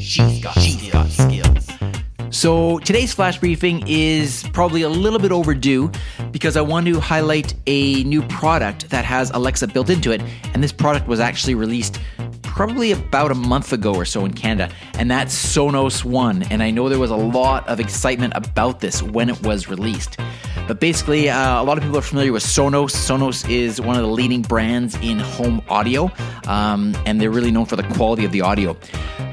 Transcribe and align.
She's 0.00 0.42
got, 0.42 0.56
got 0.92 1.08
skills. 1.10 1.68
So 2.30 2.78
today's 2.78 3.12
flash 3.12 3.38
briefing 3.38 3.82
is 3.86 4.48
probably 4.52 4.82
a 4.82 4.88
little 4.88 5.18
bit 5.18 5.32
overdue 5.32 5.90
because 6.30 6.56
I 6.56 6.60
want 6.60 6.86
to 6.86 7.00
highlight 7.00 7.54
a 7.66 8.04
new 8.04 8.22
product 8.22 8.90
that 8.90 9.04
has 9.04 9.30
Alexa 9.30 9.66
built 9.68 9.90
into 9.90 10.12
it, 10.12 10.22
and 10.54 10.62
this 10.62 10.72
product 10.72 11.08
was 11.08 11.18
actually 11.18 11.56
released 11.56 12.00
probably 12.42 12.92
about 12.92 13.30
a 13.30 13.34
month 13.34 13.72
ago 13.72 13.94
or 13.94 14.04
so 14.04 14.24
in 14.24 14.32
Canada, 14.32 14.72
and 14.94 15.10
that's 15.10 15.34
Sonos 15.34 16.04
One. 16.04 16.44
And 16.44 16.62
I 16.62 16.70
know 16.70 16.88
there 16.88 16.98
was 16.98 17.10
a 17.10 17.16
lot 17.16 17.66
of 17.68 17.80
excitement 17.80 18.32
about 18.36 18.80
this 18.80 19.02
when 19.02 19.28
it 19.28 19.42
was 19.42 19.68
released. 19.68 20.16
But 20.68 20.78
basically, 20.78 21.28
uh, 21.28 21.60
a 21.60 21.64
lot 21.64 21.78
of 21.78 21.82
people 21.82 21.98
are 21.98 22.02
familiar 22.02 22.32
with 22.32 22.44
Sonos. 22.44 22.92
Sonos 22.92 23.48
is 23.50 23.80
one 23.80 23.96
of 23.96 24.02
the 24.02 24.08
leading 24.08 24.42
brands 24.42 24.94
in 24.96 25.18
home 25.18 25.62
audio, 25.68 26.12
um, 26.46 26.96
and 27.06 27.20
they're 27.20 27.30
really 27.30 27.50
known 27.50 27.66
for 27.66 27.76
the 27.76 27.82
quality 27.82 28.24
of 28.24 28.30
the 28.30 28.40
audio. 28.42 28.76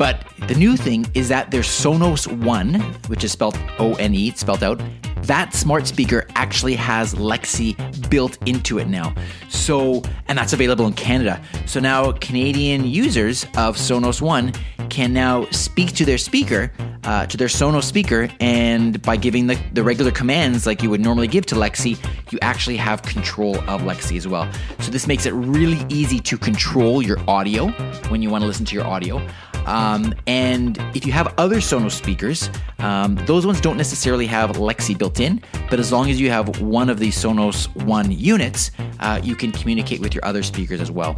But 0.00 0.24
the 0.48 0.54
new 0.54 0.78
thing 0.78 1.04
is 1.12 1.28
that 1.28 1.50
their 1.50 1.60
Sonos 1.60 2.26
One, 2.42 2.80
which 3.08 3.22
is 3.22 3.32
spelled 3.32 3.58
O 3.78 3.92
N 3.96 4.14
E, 4.14 4.30
spelled 4.30 4.62
out, 4.62 4.80
that 5.24 5.52
smart 5.52 5.86
speaker 5.86 6.26
actually 6.36 6.74
has 6.76 7.14
Lexi 7.16 7.76
built 8.08 8.38
into 8.48 8.78
it 8.78 8.88
now. 8.88 9.14
So, 9.50 10.02
and 10.28 10.38
that's 10.38 10.54
available 10.54 10.86
in 10.86 10.94
Canada. 10.94 11.38
So 11.66 11.80
now 11.80 12.12
Canadian 12.12 12.86
users 12.86 13.44
of 13.58 13.76
Sonos 13.76 14.22
One 14.22 14.54
can 14.88 15.12
now 15.12 15.44
speak 15.50 15.92
to 15.96 16.06
their 16.06 16.16
speaker, 16.16 16.72
uh, 17.04 17.26
to 17.26 17.36
their 17.36 17.48
Sonos 17.48 17.84
speaker, 17.84 18.28
and 18.40 19.00
by 19.02 19.16
giving 19.16 19.46
the, 19.46 19.58
the 19.72 19.82
regular 19.82 20.10
commands 20.10 20.66
like 20.66 20.82
you 20.82 20.90
would 20.90 21.00
normally 21.00 21.28
give 21.28 21.46
to 21.46 21.54
Lexi, 21.54 21.98
you 22.30 22.38
actually 22.42 22.76
have 22.76 23.02
control 23.02 23.56
of 23.68 23.82
Lexi 23.82 24.16
as 24.16 24.28
well. 24.28 24.50
So 24.80 24.90
this 24.90 25.06
makes 25.06 25.26
it 25.26 25.32
really 25.32 25.84
easy 25.88 26.20
to 26.20 26.38
control 26.38 27.02
your 27.02 27.18
audio 27.28 27.68
when 28.10 28.22
you 28.22 28.30
want 28.30 28.42
to 28.42 28.48
listen 28.48 28.64
to 28.66 28.74
your 28.74 28.86
audio. 28.86 29.26
Um, 29.66 30.14
and 30.26 30.78
if 30.94 31.06
you 31.06 31.12
have 31.12 31.34
other 31.38 31.56
Sonos 31.56 31.92
speakers, 31.92 32.50
um, 32.78 33.16
those 33.26 33.46
ones 33.46 33.60
don't 33.60 33.76
necessarily 33.76 34.26
have 34.26 34.52
Lexi 34.52 34.96
built 34.96 35.20
in, 35.20 35.42
but 35.68 35.78
as 35.78 35.92
long 35.92 36.10
as 36.10 36.20
you 36.20 36.30
have 36.30 36.60
one 36.60 36.88
of 36.88 36.98
the 36.98 37.08
Sonos 37.08 37.68
One 37.84 38.10
units, 38.10 38.70
uh, 39.00 39.20
you 39.22 39.36
can 39.36 39.52
communicate 39.52 40.00
with 40.00 40.14
your 40.14 40.24
other 40.24 40.42
speakers 40.42 40.80
as 40.80 40.90
well. 40.90 41.14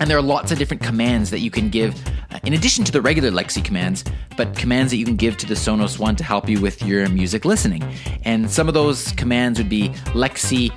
And 0.00 0.10
there 0.10 0.18
are 0.18 0.22
lots 0.22 0.50
of 0.52 0.58
different 0.58 0.82
commands 0.82 1.30
that 1.30 1.40
you 1.40 1.50
can 1.50 1.68
give, 1.68 1.94
uh, 2.30 2.38
in 2.44 2.54
addition 2.54 2.84
to 2.84 2.92
the 2.92 3.00
regular 3.00 3.30
Lexi 3.30 3.64
commands, 3.64 4.04
but 4.36 4.56
commands 4.56 4.90
that 4.92 4.96
you 4.96 5.04
can 5.04 5.16
give 5.16 5.36
to 5.38 5.46
the 5.46 5.54
Sonos 5.54 5.98
One 5.98 6.16
to 6.16 6.24
help 6.24 6.48
you 6.48 6.60
with 6.60 6.82
your 6.82 7.08
music 7.08 7.44
listening. 7.44 7.82
And 8.24 8.50
some 8.50 8.68
of 8.68 8.74
those 8.74 9.12
commands 9.12 9.58
would 9.58 9.68
be 9.68 9.90
Lexi 10.14 10.70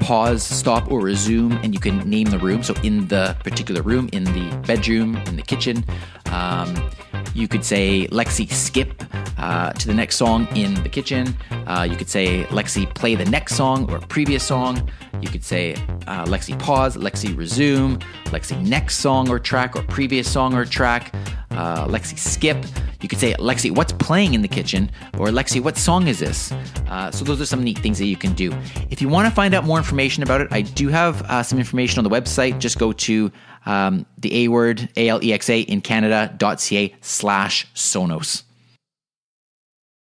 pause, 0.00 0.42
stop, 0.42 0.90
or 0.90 1.00
resume, 1.00 1.52
and 1.62 1.72
you 1.72 1.80
can 1.80 1.98
name 2.08 2.28
the 2.28 2.38
room. 2.38 2.62
So, 2.62 2.74
in 2.82 3.06
the 3.08 3.36
particular 3.44 3.82
room, 3.82 4.08
in 4.12 4.24
the 4.24 4.50
bedroom, 4.66 5.16
in 5.26 5.36
the 5.36 5.42
kitchen, 5.42 5.84
um, 6.26 6.90
you 7.34 7.48
could 7.48 7.64
say 7.64 8.08
Lexi 8.08 8.50
skip 8.50 9.02
uh, 9.42 9.72
to 9.72 9.86
the 9.86 9.94
next 9.94 10.16
song 10.16 10.46
in 10.56 10.74
the 10.82 10.88
kitchen. 10.88 11.36
Uh, 11.66 11.86
you 11.88 11.96
could 11.96 12.08
say 12.08 12.44
Lexi 12.44 12.92
play 12.94 13.14
the 13.14 13.24
next 13.24 13.56
song 13.56 13.90
or 13.90 13.98
previous 13.98 14.44
song. 14.44 14.88
You 15.20 15.28
could 15.28 15.44
say 15.44 15.74
uh, 16.06 16.24
Lexi 16.26 16.58
pause, 16.58 16.96
Lexi 16.96 17.36
resume, 17.36 17.98
Lexi 18.26 18.60
next 18.66 18.98
song 18.98 19.28
or 19.28 19.38
track 19.38 19.76
or 19.76 19.82
previous 19.82 20.30
song 20.30 20.54
or 20.54 20.64
track, 20.64 21.12
uh, 21.50 21.86
Lexi 21.86 22.18
skip. 22.18 22.64
You 23.00 23.08
could 23.08 23.18
say 23.18 23.34
Lexi 23.34 23.74
what's 23.74 23.92
playing 23.92 24.34
in 24.34 24.42
the 24.42 24.48
kitchen 24.48 24.90
or 25.18 25.26
Lexi 25.28 25.60
what 25.60 25.76
song 25.76 26.06
is 26.06 26.20
this? 26.20 26.52
Uh, 26.86 27.10
so 27.10 27.24
those 27.24 27.40
are 27.40 27.46
some 27.46 27.64
neat 27.64 27.78
things 27.78 27.98
that 27.98 28.06
you 28.06 28.16
can 28.16 28.34
do. 28.34 28.52
If 28.90 29.02
you 29.02 29.08
want 29.08 29.28
to 29.28 29.34
find 29.34 29.54
out 29.54 29.64
more 29.64 29.78
information 29.78 30.22
about 30.22 30.40
it, 30.40 30.48
I 30.52 30.62
do 30.62 30.88
have 30.88 31.22
uh, 31.22 31.42
some 31.42 31.58
information 31.58 31.98
on 31.98 32.04
the 32.04 32.10
website. 32.10 32.60
Just 32.60 32.78
go 32.78 32.92
to 32.92 33.32
um, 33.66 34.06
the 34.18 34.44
A 34.44 34.48
word, 34.48 34.88
A 34.96 35.08
L 35.08 35.22
E 35.22 35.32
X 35.32 35.50
A 35.50 35.60
in 35.60 35.80
Canada.ca 35.80 36.94
slash 37.00 37.66
Sonos. 37.74 38.44